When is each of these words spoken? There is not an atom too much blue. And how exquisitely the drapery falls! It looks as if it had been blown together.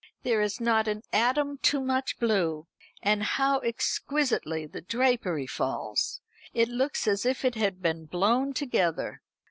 There 0.23 0.41
is 0.41 0.59
not 0.59 0.87
an 0.87 1.03
atom 1.13 1.59
too 1.59 1.79
much 1.79 2.17
blue. 2.17 2.65
And 3.03 3.21
how 3.21 3.59
exquisitely 3.59 4.65
the 4.65 4.81
drapery 4.81 5.45
falls! 5.45 6.21
It 6.55 6.69
looks 6.69 7.07
as 7.07 7.23
if 7.23 7.45
it 7.45 7.53
had 7.53 7.83
been 7.83 8.05
blown 8.07 8.53
together. 8.53 9.21